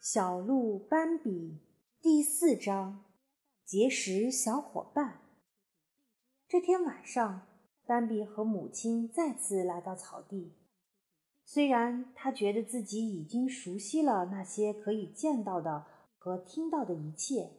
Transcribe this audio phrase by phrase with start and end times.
[0.00, 1.58] 小鹿斑比
[2.00, 3.04] 第四章：
[3.66, 5.20] 结识小伙伴。
[6.48, 7.42] 这天晚上，
[7.84, 10.56] 斑比和母亲再次来到草地。
[11.44, 15.84] 虽然他觉得自己已经熟悉了那些可以见到的
[16.16, 17.50] 和听到的一切，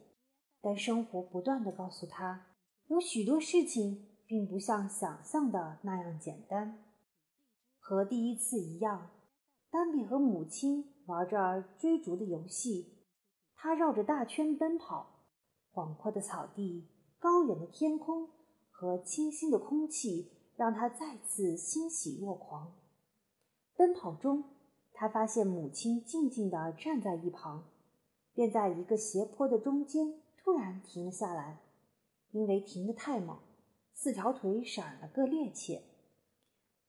[0.60, 2.48] 但生活不断的告诉他，
[2.88, 6.82] 有许多事情并不像想象的那样简单。
[7.78, 9.12] 和第一次一样，
[9.70, 10.91] 斑比和母亲。
[11.06, 12.94] 玩着追逐的游戏，
[13.56, 15.08] 他绕着大圈奔跑。
[15.72, 16.86] 广阔的草地、
[17.18, 18.28] 高远的天空
[18.70, 22.74] 和清新的空气让他再次欣喜若狂。
[23.74, 24.44] 奔跑中，
[24.92, 27.64] 他发现母亲静静地站在一旁，
[28.34, 31.62] 便在一个斜坡的中间突然停了下来，
[32.30, 33.38] 因为停得太猛，
[33.94, 35.80] 四条腿闪了个趔趄。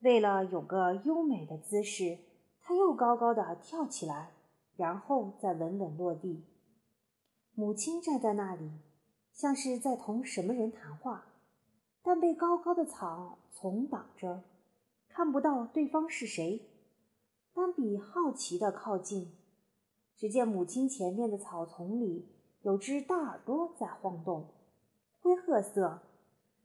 [0.01, 2.19] 为了有个优美的姿势。
[2.65, 4.31] 他又高高的跳起来，
[4.77, 6.45] 然后再稳稳落地。
[7.53, 8.71] 母亲站在那里，
[9.33, 11.25] 像是在同什么人谈话，
[12.01, 14.43] 但被高高的草丛挡着，
[15.09, 16.69] 看不到对方是谁。
[17.53, 19.35] 斑比好奇地靠近，
[20.15, 22.27] 只见母亲前面的草丛里
[22.61, 24.47] 有只大耳朵在晃动，
[25.19, 25.99] 灰褐色，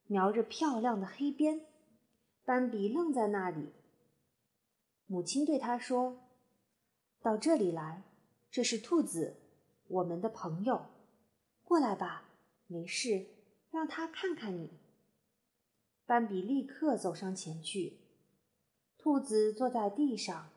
[0.07, 1.61] 描着漂亮的黑边。
[2.45, 3.73] 斑比愣在那里。
[5.11, 6.19] 母亲对他说
[7.23, 8.03] ：“到这里来，
[8.51, 9.39] 这是兔子，
[9.87, 10.85] 我们的朋友。
[11.65, 12.29] 过来吧，
[12.67, 13.27] 没事，
[13.71, 14.69] 让他看看你。”
[16.05, 18.01] 斑比立刻走上前去。
[18.99, 20.51] 兔子坐在地上，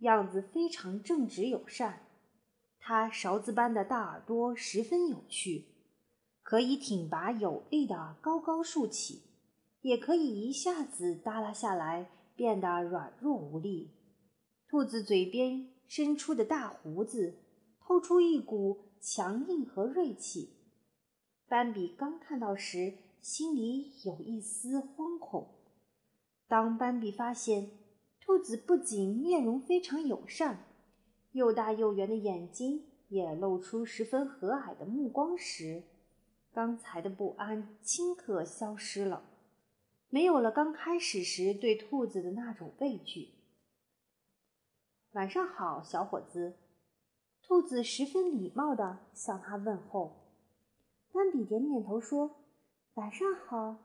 [0.00, 2.02] 样子非常正直友善。
[2.78, 5.64] 它勺子般的大耳朵十分有趣，
[6.42, 9.22] 可以挺拔有力的高高竖起，
[9.80, 12.10] 也可以一下子耷拉下来。
[12.36, 13.90] 变得软弱无力。
[14.68, 17.38] 兔子嘴边伸出的大胡子
[17.80, 20.52] 透出一股强硬和锐气。
[21.48, 25.48] 斑比刚看到时，心里有一丝惶恐。
[26.48, 27.70] 当斑比发现
[28.20, 30.64] 兔子不仅面容非常友善，
[31.32, 35.84] 又大又圆的眼睛也露出十分和蔼的目光时，
[36.52, 39.22] 刚才的不安顷刻消失了。
[40.08, 43.34] 没有了刚开始时对兔子的那种畏惧。
[45.12, 46.56] 晚上好，小伙子。
[47.42, 50.34] 兔子十分礼貌地向他问候。
[51.12, 52.44] 斑比点点头说
[52.94, 53.76] ：“晚上好。”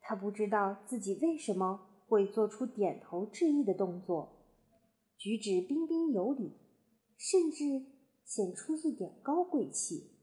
[0.00, 4.46] 他不知道自己为什么会做出点头致意的动作，
[5.16, 6.56] 举止彬彬有礼，
[7.16, 7.86] 甚至
[8.24, 10.16] 显出一点高贵气。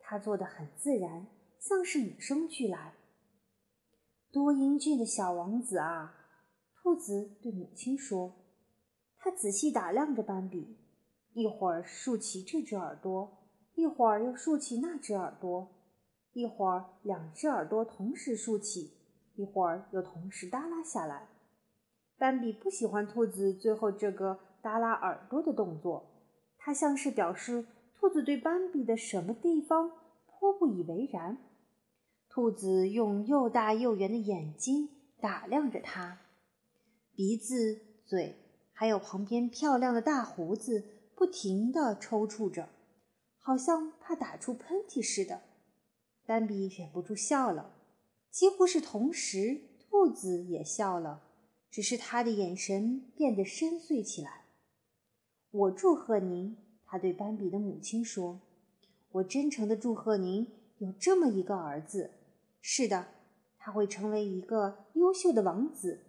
[0.00, 1.26] 他做的很自然，
[1.60, 2.95] 像是与生俱来。
[4.36, 6.14] 多英俊的小王子啊！
[6.74, 8.34] 兔子对母亲说。
[9.16, 10.76] 他仔细打量着斑比，
[11.32, 15.66] 一会儿竖起这只耳朵，一会儿又竖起那只耳朵，
[16.34, 18.92] 一会儿两只耳朵同时竖起，
[19.36, 21.28] 一会儿又同时耷拉下来。
[22.18, 26.04] 斑比不喜欢兔子最后这个耷拉耳朵的动作，
[26.58, 27.66] 它像是表示
[27.98, 29.90] 兔子对斑比的什么地方
[30.26, 31.38] 颇不以为然。
[32.36, 36.18] 兔子用又大又圆的眼睛打量着它，
[37.14, 38.36] 鼻子、嘴，
[38.74, 42.68] 还有旁边漂亮的大胡子不停地抽搐着，
[43.38, 45.40] 好像怕打出喷嚏似的。
[46.26, 47.70] 斑比忍不住笑了，
[48.30, 51.22] 几乎是同时，兔子也笑了，
[51.70, 54.42] 只是他的眼神变得深邃起来。
[55.50, 56.54] 我祝贺您，
[56.84, 58.38] 他对斑比的母亲说
[59.12, 62.10] ：“我真诚地祝贺您有这么一个儿子。”
[62.68, 63.06] 是的，
[63.58, 66.02] 他会成为一个优秀的王子。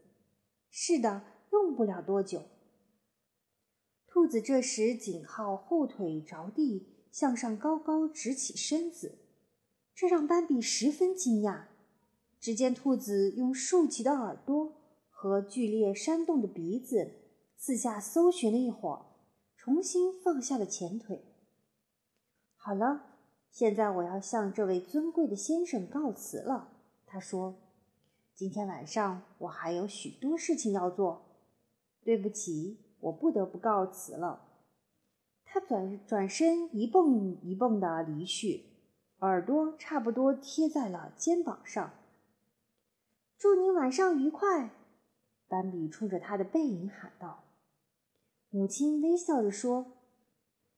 [0.72, 2.41] 是的，用不了多久。
[4.07, 9.19] 兔子这时紧靠后腿着地，向上高高直起身子，
[9.94, 11.66] 这让斑比十分惊讶。
[12.40, 14.73] 只见兔子用竖起的耳朵
[15.12, 17.12] 和剧烈扇动的鼻子
[17.56, 19.06] 四下搜寻了一会儿，
[19.55, 21.23] 重新放下了前腿。
[22.55, 23.16] 好了。
[23.58, 26.70] 现在我要向这位尊贵的先生告辞了，
[27.08, 27.56] 他说
[28.36, 31.26] ：“今天晚上我还有许多事情要做，
[32.04, 34.44] 对不起，我不得不告辞了。”
[35.44, 38.64] 他转转身一蹦一蹦地离去，
[39.22, 41.94] 耳朵差不多贴在了肩膀上。
[43.40, 44.70] “祝你晚上愉快！”
[45.50, 47.46] 斑比冲着他的背影喊道。
[48.52, 49.94] 母亲微笑着说：“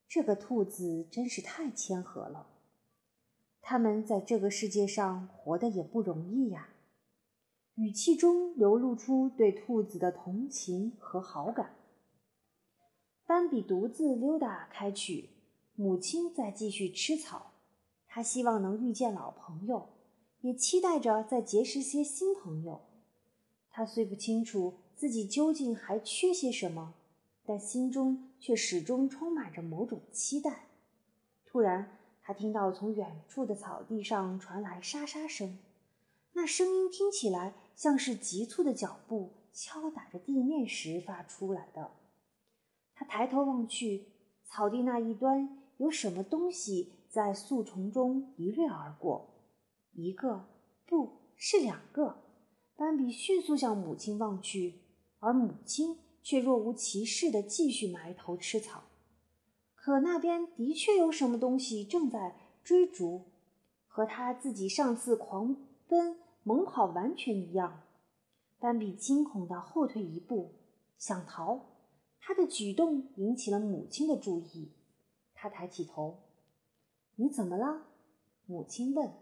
[0.08, 2.48] 这个兔子真是太谦和了。”
[3.70, 6.70] 他们在这个世界上活得也不容易呀。
[7.76, 11.76] 语气中流露出对兔子的同情和好感。
[13.28, 15.30] 斑比独自溜达开去，
[15.76, 17.52] 母亲在继续吃草。
[18.08, 19.90] 他希望能遇见老朋友，
[20.42, 22.82] 也期待着再结识些新朋友。
[23.70, 26.96] 他虽不清楚自己究竟还缺些什么，
[27.46, 30.70] 但心中却始终充满着某种期待。
[31.46, 31.99] 突然，
[32.30, 35.58] 他听到从远处的草地上传来沙沙声，
[36.34, 41.90] 那声音听起来像是急促的脚步敲打着地面时发出来的。
[42.94, 44.10] 他抬头望去，
[44.46, 49.28] 草地那一端有什么东西在树丛中一掠而过，
[49.94, 50.46] 一个，
[50.86, 52.16] 不是两个。
[52.76, 54.82] 斑比迅速向母亲望去，
[55.18, 58.84] 而母亲却若无其事地继续埋头吃草。
[59.82, 62.36] 可那边的确有什么东西正在
[62.66, 63.22] 追逐，
[63.88, 65.56] 和他自己上次狂
[65.88, 67.84] 奔猛跑完全一样。
[68.60, 70.54] 斑比惊恐的后退一步，
[70.98, 71.62] 想逃。
[72.20, 74.74] 他的举动引起了母亲的注意。
[75.34, 76.20] 他抬起头
[77.16, 77.88] ：“你怎么了？”
[78.46, 79.14] 母亲问。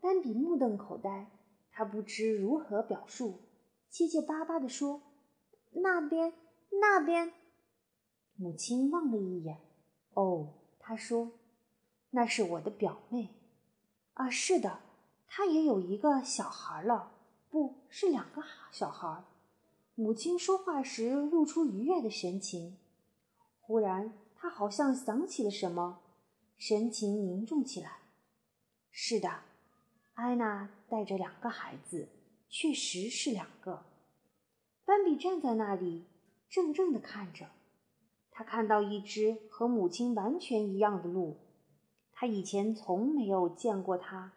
[0.00, 1.30] 斑比目瞪口呆，
[1.70, 3.40] 他不知如何表述，
[3.88, 5.00] 结结巴巴地说
[5.72, 6.34] ：“那边，
[6.78, 7.32] 那边。”
[8.36, 9.60] 母亲望了一眼，
[10.14, 11.32] 哦，她说
[12.10, 13.28] ：“那是我的表妹。”
[14.14, 14.80] 啊，是的，
[15.26, 17.12] 她也有一个小孩了，
[17.48, 19.24] 不是两个小孩。
[19.94, 22.78] 母亲说话时露出愉悦的神情。
[23.60, 26.00] 忽然，她好像想起了什么，
[26.56, 27.98] 神情凝重起来。
[28.90, 29.42] 是的，
[30.14, 32.08] 艾娜带着两个孩子，
[32.48, 33.84] 确实是两个。
[34.84, 36.04] 斑比站在那里，
[36.50, 37.48] 怔怔地看着。
[38.32, 41.36] 他看到一只和母亲完全一样的鹿，
[42.12, 44.32] 他以前从没有见过它。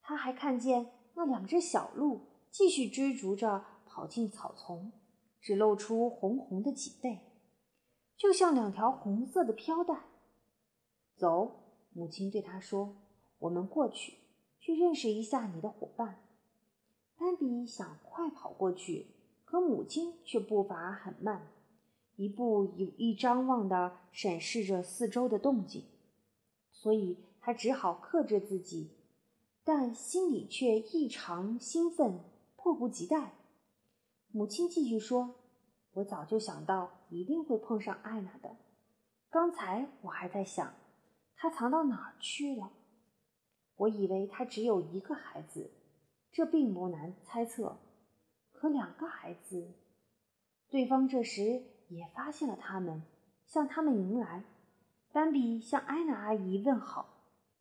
[0.00, 4.90] 他还看见那两只小鹿继续追逐着跑进草丛，
[5.40, 7.20] 只露出红红的脊背，
[8.16, 9.94] 就像两条红色的飘带。
[11.14, 11.52] 走，
[11.92, 12.96] 母亲对他说
[13.38, 14.14] ：“我们过去，
[14.58, 16.18] 去认识一下你的伙伴。”
[17.16, 21.51] 斑比想快跑过去，可母亲却步伐很慢。
[22.22, 25.84] 一步一一张望地审视着四周的动静，
[26.70, 28.92] 所以他只好克制自己，
[29.64, 32.20] 但心里却异常兴奋，
[32.54, 33.32] 迫不及待。
[34.30, 35.34] 母亲继续说
[35.94, 38.56] ：“我早就想到一定会碰上艾娜的。
[39.28, 40.72] 刚才我还在想，
[41.34, 42.70] 她藏到哪儿去了。
[43.74, 45.72] 我以为她只有一个孩子，
[46.30, 47.80] 这并不难猜测。
[48.52, 49.72] 可两个孩子……”
[50.70, 51.64] 对方这时。
[51.94, 53.02] 也发现了他们，
[53.46, 54.44] 向他们迎来。
[55.12, 57.06] 斑比向艾娜阿姨问好，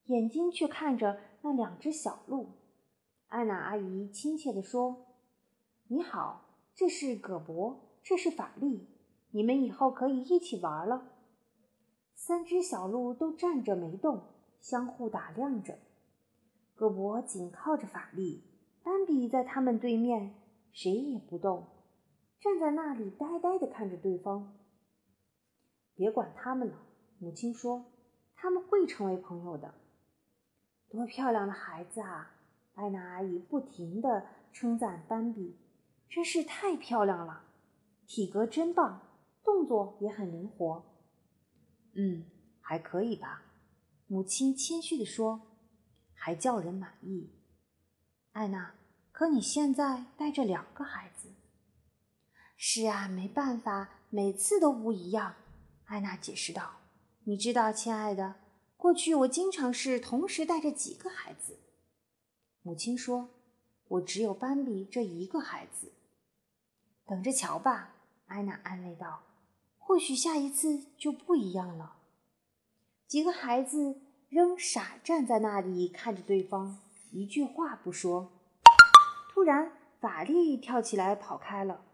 [0.05, 2.49] 眼睛却看着那两只小鹿。
[3.27, 5.05] 艾娜阿姨亲切地说
[5.89, 8.87] ：“你好，这是葛伯，这是法力，
[9.31, 11.09] 你们以后可以一起玩了。”
[12.15, 14.21] 三只小鹿都站着没动，
[14.59, 15.77] 相互打量着。
[16.75, 18.43] 葛伯紧靠着法力，
[18.83, 20.35] 斑比在他们对面，
[20.71, 21.67] 谁也不动。
[22.41, 24.57] 站在那里呆呆地看着对方。
[25.93, 26.75] 别管他们了，
[27.19, 27.85] 母亲说
[28.35, 29.75] ：“他们会成为朋友的。”
[30.89, 32.35] 多漂亮的孩子啊！
[32.73, 35.55] 艾娜阿姨不停地称赞斑比，
[36.09, 37.43] 真是太漂亮了，
[38.07, 39.01] 体格真棒，
[39.43, 40.83] 动作也很灵活。
[41.93, 42.25] 嗯，
[42.59, 43.43] 还可以吧，
[44.07, 45.41] 母亲谦虚地说，
[46.15, 47.29] 还叫人满意。
[48.31, 48.73] 艾娜，
[49.11, 51.29] 可你现在带着两个孩子。
[52.63, 55.33] 是啊，没办法，每次都不一样。
[55.85, 56.73] 艾娜解释道
[57.25, 58.35] ：“你知道，亲爱的，
[58.77, 61.57] 过去我经常是同时带着几个孩子。”
[62.61, 63.29] 母亲说
[63.89, 65.91] ：“我只有斑比这一个孩子。”
[67.07, 67.95] 等着瞧吧，
[68.27, 69.23] 艾娜安慰道
[69.79, 71.95] ：“或许下一次就不一样了。”
[73.09, 73.99] 几个孩子
[74.29, 76.77] 仍傻站在那里看着对方，
[77.09, 78.31] 一句话不说。
[79.33, 81.85] 突然，法力跳起来跑开了。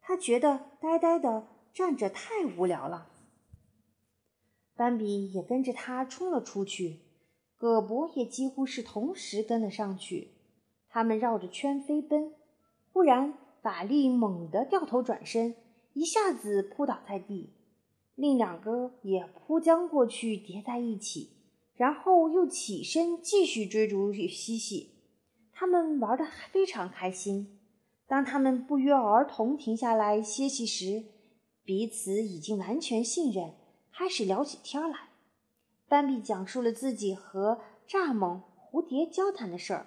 [0.00, 3.08] 他觉得呆呆的站着太无聊了。
[4.74, 7.00] 斑比也跟着他冲了出去，
[7.56, 10.32] 葛伯也几乎是同时跟了上去。
[10.88, 12.32] 他们绕着圈飞奔。
[12.92, 15.54] 忽然，法力猛地掉头转身，
[15.92, 17.52] 一下子扑倒在地。
[18.16, 21.30] 另两个也扑将过去，叠在一起，
[21.74, 24.96] 然后又起身继续追逐嬉戏。
[25.52, 27.59] 他们玩得非常开心。
[28.10, 31.04] 当他们不约而同停下来歇息时，
[31.62, 33.54] 彼此已经完全信任，
[33.92, 35.10] 开始聊起天来。
[35.86, 39.86] 斑比讲述了自己和蚱蜢、蝴蝶交谈的事儿。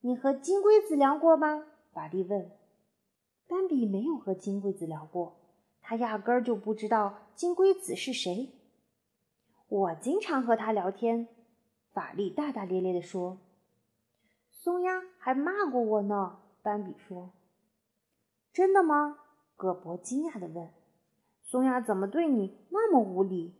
[0.00, 1.66] 你和金龟子聊过吗？
[1.92, 2.50] 法力问。
[3.46, 5.36] 斑比没有和金龟子聊过，
[5.82, 8.48] 他压根儿就不知道金龟子是谁。
[9.68, 11.28] 我经常和他聊天，
[11.92, 13.36] 法力大大咧咧地说。
[14.50, 17.30] 松鸦还骂过我呢，斑比说。
[18.52, 19.18] 真的吗？
[19.56, 20.70] 葛伯惊讶地问。
[21.42, 23.54] 松鸦怎么对你那么无礼？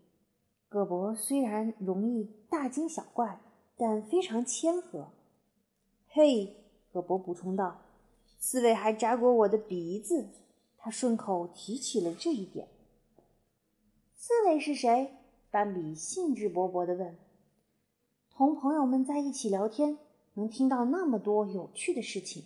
[0.68, 3.40] 葛伯虽然容易大惊小怪，
[3.76, 5.09] 但非常谦和。
[6.09, 6.56] 嘿，
[6.92, 7.82] 葛伯补充道，
[8.38, 10.28] 刺猬还扎过我的鼻子。
[10.78, 12.68] 他顺口提起了这一点。
[14.16, 15.14] 刺猬是谁？
[15.50, 17.16] 斑比兴致勃勃地问。
[18.30, 19.99] 同朋友们在一起聊天，
[20.35, 22.44] 能听到那么多有趣的事情，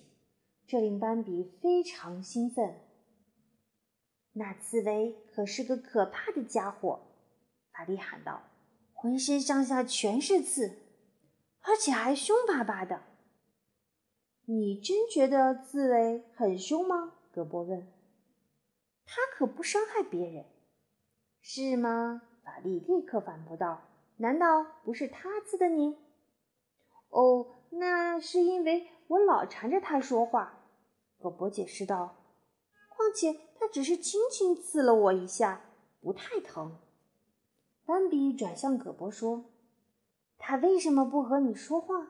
[0.67, 2.81] 这令斑比非常兴奋。
[4.33, 7.01] 那刺猬可是个可怕的家伙，
[7.73, 8.43] 法力喊道
[8.93, 10.79] ：“浑身上下全是刺，
[11.63, 13.03] 而且还凶巴巴的。”
[14.49, 17.15] 你真觉得刺猬很凶吗？
[17.33, 17.87] 葛伯问。
[19.05, 20.45] 他可不伤害别人，
[21.41, 22.23] 是吗？
[22.45, 23.83] 法力立刻反驳道
[24.19, 25.97] ：“难道不是他刺的你？”
[27.11, 30.63] 哦，那是因为我老缠着他说话。”
[31.19, 32.17] 葛伯解释道。
[32.95, 35.63] “况且……”他只是轻轻刺了我一下，
[36.03, 36.77] 不太疼。
[37.87, 39.47] 斑比转向葛伯说
[40.37, 42.09] ：“他为什么不和你说话？”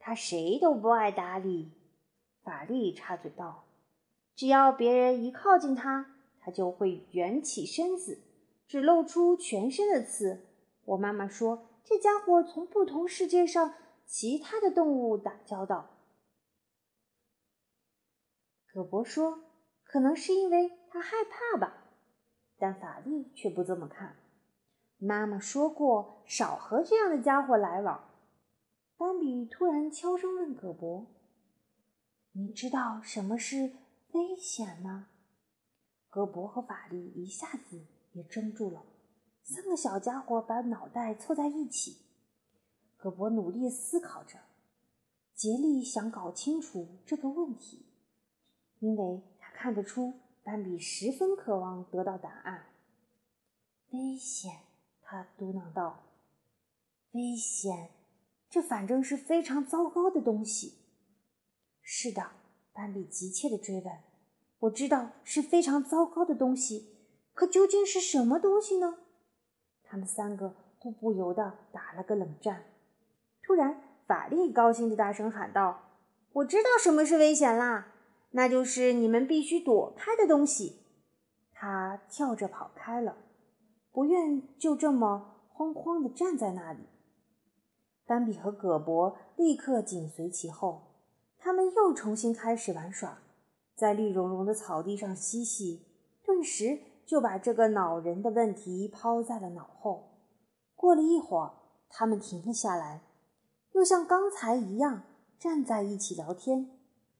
[0.00, 1.70] 他谁都不爱搭理。
[2.42, 3.64] 法力插嘴道
[4.34, 8.20] ：“只要别人一靠近他，他就会卷起身子，
[8.66, 10.48] 只露出全身的刺。
[10.84, 13.72] 我妈妈说，这家伙从不同世界上
[14.10, 15.88] 其他的动物打交道。”
[18.74, 19.44] 葛伯说。
[19.92, 21.82] 可能是因为他害怕吧，
[22.56, 24.14] 但法力却不这么看。
[24.98, 28.08] 妈妈说过，少和这样的家伙来往。
[28.96, 31.08] 斑比突然悄声问葛伯
[32.30, 33.72] ：“你知道什么是
[34.12, 35.08] 危险吗？”
[36.08, 38.84] 葛伯和法力一下子也怔住了。
[39.42, 41.96] 三个小家伙把脑袋凑在一起。
[43.00, 44.38] 葛伯努力思考着，
[45.34, 47.86] 竭力想搞清楚这个问题，
[48.80, 49.50] 因为他。
[49.60, 52.64] 看得出，斑比十分渴望得到答案。
[53.90, 54.50] 危险，
[55.02, 56.02] 他嘟囔道
[57.12, 57.90] ：“危险，
[58.48, 60.78] 这反正是非常糟糕的东西。”
[61.84, 62.30] 是的，
[62.72, 63.92] 斑比急切地追问
[64.60, 66.96] ：“我知道是非常糟糕的东西，
[67.34, 69.00] 可究竟是什么东西呢？”
[69.84, 72.64] 他们三个都不由得打了个冷战。
[73.42, 75.80] 突然，法力高兴地大声喊道
[76.34, 77.88] ：“我知道什么是危险啦！”
[78.32, 80.82] 那就是你们必须躲开的东西。
[81.52, 83.16] 他跳着跑开了，
[83.90, 86.84] 不愿就这么慌慌地站在那里。
[88.06, 90.94] 斑比和葛伯立刻紧随其后，
[91.38, 93.18] 他们又重新开始玩耍，
[93.76, 95.86] 在绿茸茸的草地上嬉戏，
[96.24, 100.20] 顿时就把这个恼人的问题抛在了脑后。
[100.76, 101.52] 过了一会儿，
[101.88, 103.02] 他们停了下来，
[103.72, 105.04] 又像刚才一样
[105.38, 106.70] 站在一起聊天。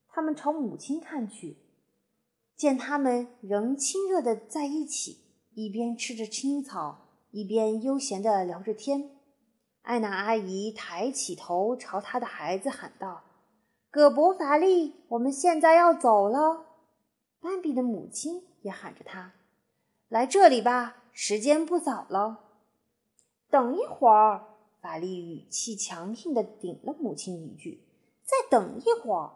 [0.09, 1.59] 他们朝母亲看去，
[2.57, 5.21] 见他们仍亲热的在一起，
[5.55, 9.11] 一边吃着青草，一边悠闲地聊着天。
[9.83, 13.23] 艾娜阿姨抬起头，朝她的孩子喊道
[13.91, 16.67] ：“葛伯法利，我们现在要走了。”
[17.41, 19.33] 斑比的母亲也喊着他
[20.09, 22.41] ：“来这里吧，时间不早了。”
[23.49, 24.50] 等一会儿，
[24.81, 27.87] 法力语气强硬地顶了母亲一句
[28.25, 29.33] ：“再等一会儿。”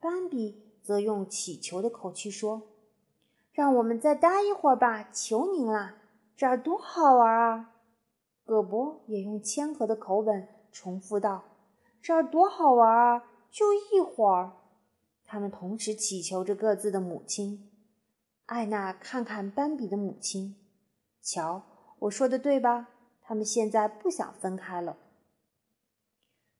[0.00, 2.62] 斑比则用乞求的口气说
[3.52, 5.96] ：“让我们再待一会儿吧，求您啦，
[6.36, 7.74] 这儿多好玩啊！”
[8.44, 11.44] 葛伯也用谦和的口吻重复道
[12.02, 14.52] ：“这儿多好玩啊，就一会儿。”
[15.24, 17.70] 他们同时乞求着各自的母亲。
[18.46, 20.56] 艾娜看看斑比的母亲，
[21.22, 21.62] 瞧，
[22.00, 22.88] 我说的对吧？
[23.32, 24.98] 他们现在不想分开了。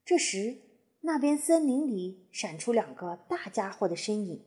[0.07, 0.57] 这时。
[1.03, 4.43] 那边森林里闪出两个大家伙的身影，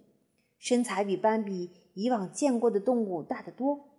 [0.58, 3.90] 身材比斑比以往见过的动物大得多。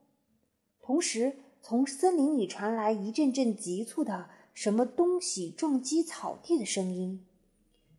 [0.81, 7.27] 同时，从森林里传来一阵阵急促的什么东西撞击草地的声音，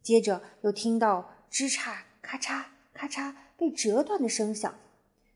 [0.02, 4.76] 接着又听到枝杈咔嚓咔嚓被折断的声响。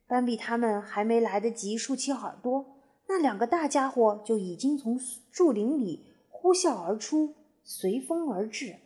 [0.07, 2.80] 斑比他们还没来得及竖起耳朵，
[3.13, 4.97] 那两个大家伙就已经从
[5.29, 8.77] 树林里呼啸而出，随风而至。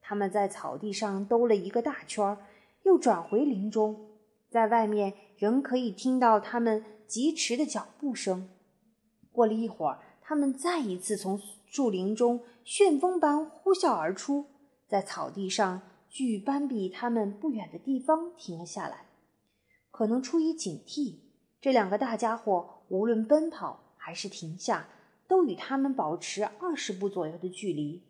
[0.00, 2.38] 他们在草地上兜了一个大圈，
[2.84, 4.08] 又转回林中，
[4.48, 8.48] 在外面仍可以听到他们疾驰的脚步声。
[9.30, 14.46] 过了一会儿，他们再一次从树林中旋风般呼啸而出，
[14.86, 19.08] 在草地上距斑比他们不远的地方停了下来。
[19.90, 21.16] 可能出于警惕，
[21.60, 24.88] 这两个大家伙无论奔跑还是停下，
[25.26, 28.02] 都与他们保持二十步左右的距离。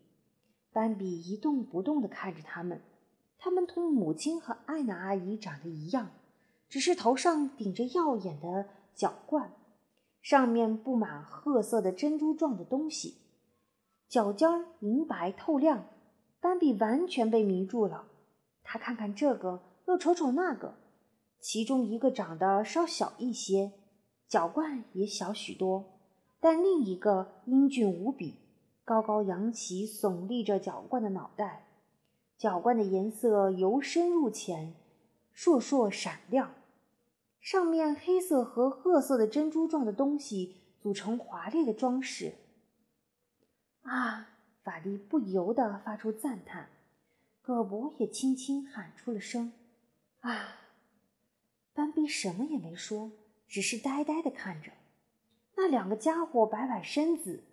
[0.73, 2.83] 斑比一动不动地看着他们，
[3.39, 6.11] 他们同母亲和艾娜阿姨长得一样，
[6.69, 9.53] 只是头上顶着耀眼的角冠，
[10.21, 13.17] 上面布满褐色的珍珠状的东西，
[14.09, 15.87] 脚尖儿银白透亮。
[16.41, 18.05] 斑比完全被迷住了，
[18.63, 20.75] 他看看这个，又瞅瞅那个，
[21.41, 23.73] 其中一个长得稍小一些，
[24.29, 26.01] 脚冠也小许多，
[26.41, 28.37] 但另一个英俊无比。
[28.85, 31.67] 高高扬起、耸立着角冠的脑袋，
[32.37, 34.75] 角冠的颜色由深入浅，
[35.35, 36.55] 烁烁闪亮，
[37.41, 42.35] 上面黑色和褐色的珍珠状的东西组成华丽的装饰。
[43.83, 44.31] 啊！
[44.65, 46.69] 法力不由得发出赞叹，
[47.41, 49.51] 葛伯也轻轻喊出了声
[50.21, 50.57] ：“啊！”
[51.79, 53.13] 斑比什么也没说，
[53.47, 54.73] 只是呆呆地看着
[55.55, 57.45] 那两个家伙摆摆身子。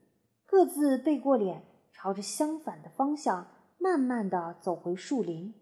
[0.48, 1.63] 各自背过脸，
[1.94, 3.46] 朝着相反的方向
[3.77, 5.53] 慢慢地走回树林。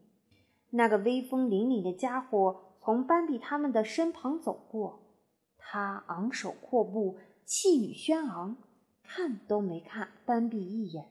[0.69, 5.17] 那个威风凛凛的家伙从斑比他们的身旁走过，
[5.57, 8.55] 他昂首阔步，气宇轩昂，
[9.03, 11.09] 看都没看斑比一眼。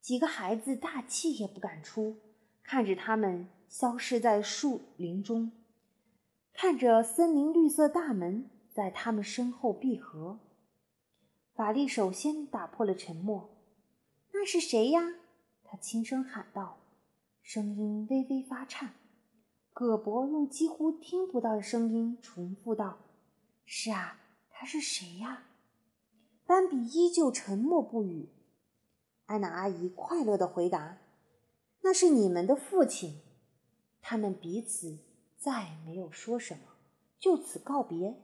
[0.00, 2.16] 几个孩子大气也不敢出，
[2.62, 5.50] 看着他们消失在树林中，
[6.62, 10.40] 看着森林绿色大门在他们身后闭合。
[11.54, 13.48] 法力首先打破了沉默
[14.34, 15.14] ：“那是谁呀？”
[15.64, 16.76] 他轻声喊道，
[17.40, 18.90] 声音微微发颤。
[19.72, 22.98] 葛伯用几乎听不到的声音重复道
[23.64, 25.44] ：“是啊，他是谁呀？”
[26.44, 28.28] 斑比依旧沉默不语。
[29.24, 30.98] 安娜阿姨快乐地回答
[31.80, 33.22] ：“那是你们的父亲。”
[34.02, 34.98] 他们彼此
[35.40, 36.60] 再没有说什么，
[37.18, 38.14] 就此告别。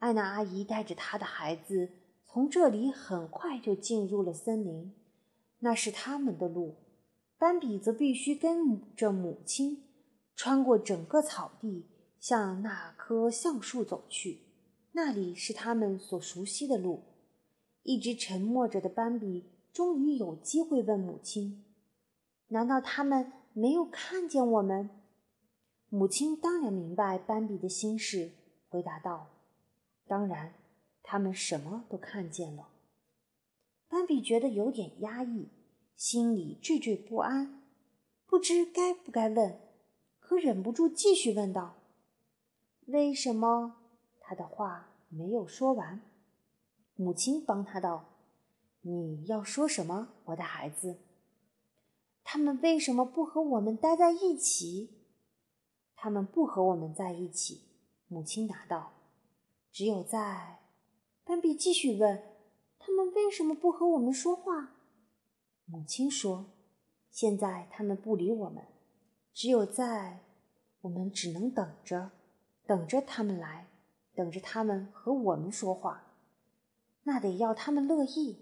[0.00, 1.88] 安娜阿姨带着她的孩子。
[2.24, 4.94] 从这里很快就进入了森林，
[5.58, 6.76] 那是他们的路。
[7.36, 9.84] 斑比则必须跟着母亲，
[10.34, 14.38] 穿过整个草地，向那棵橡树走去。
[14.92, 17.02] 那里是他们所熟悉的路。
[17.82, 21.66] 一直沉默着的斑比终于有机会问母亲
[22.48, 24.88] ：“难道他们没有看见我们？”
[25.94, 28.30] 母亲当然明白斑比的心事，
[28.70, 29.26] 回答道
[30.08, 30.54] ：“当然。”
[31.04, 32.68] 他们什么都看见了。
[33.88, 35.50] 斑比觉得有点压抑，
[35.94, 37.62] 心里惴惴不安，
[38.24, 39.60] 不知该不该问，
[40.18, 41.74] 可忍不住继续问道
[42.86, 43.76] ：“为什么？”
[44.22, 46.00] 他的话没有说完，
[46.94, 48.06] 母亲帮他道
[48.80, 51.00] ：“你要说什么，我的孩子？
[52.24, 55.01] 他们为什么不和我们待在一起？
[56.02, 57.60] 他们不和我们在一起。”
[58.10, 58.90] 母亲答道
[59.70, 60.58] ：“只有在……”
[61.22, 62.20] 斑比继续问
[62.80, 64.74] ：“他们为什么不和我们说话？”
[65.64, 66.46] 母亲说
[67.08, 68.64] ：“现在他们不理我们，
[69.32, 70.24] 只有在，
[70.80, 72.10] 我们只能等着，
[72.66, 73.68] 等着他们来，
[74.16, 76.02] 等着他们和我们说话。
[77.04, 78.38] 那得要他们乐意。”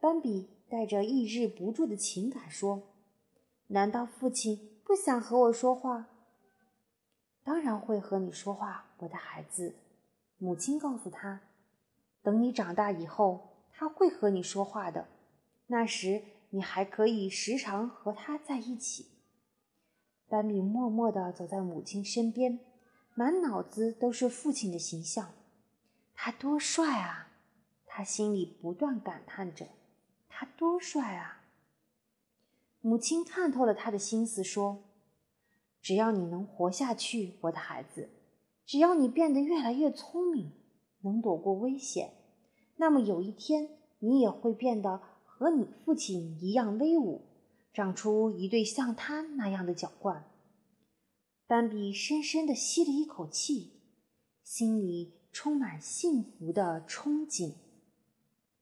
[0.00, 2.82] 斑比带着抑制不住的情感说
[3.68, 6.08] ：“难道父亲不想和我说话
[7.44, 9.74] ？”“当然会和你说话，我的孩子。”
[10.38, 11.40] 母亲告诉他。
[12.22, 15.08] 等你长大以后，他会和你说话的。
[15.66, 19.06] 那时，你还可以时常和他在一起。
[20.28, 22.60] 斑比默默地走在母亲身边，
[23.14, 25.32] 满脑子都是父亲的形象。
[26.14, 27.28] 他多帅啊！
[27.86, 29.66] 他心里不断感叹着
[30.30, 31.42] ：“他多帅啊！”
[32.80, 34.82] 母亲看透了他的心思，说
[35.82, 38.08] ：“只要你能活下去，我的孩子，
[38.64, 40.52] 只要你变得越来越聪明。”
[41.04, 42.12] 能躲过危险，
[42.76, 47.22] 那么有一天你也会变得和你父亲一样威武，
[47.72, 50.30] 长出一对像他那样的角冠。
[51.48, 53.80] 斑比深深地吸了一口气，
[54.44, 57.54] 心里充满幸福的憧憬。